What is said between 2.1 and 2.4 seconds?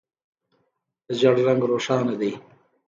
دی.